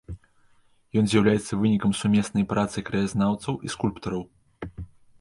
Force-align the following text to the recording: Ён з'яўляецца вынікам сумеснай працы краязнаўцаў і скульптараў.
Ён 1.01 1.05
з'яўляецца 1.11 1.59
вынікам 1.65 1.91
сумеснай 2.01 2.49
працы 2.55 2.77
краязнаўцаў 2.91 3.53
і 3.67 3.75
скульптараў. 3.79 4.29